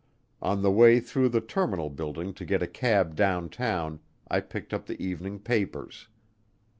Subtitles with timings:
[0.41, 4.87] On the way through the terminal building to get a cab downtown, I picked up
[4.87, 6.07] the evening papers.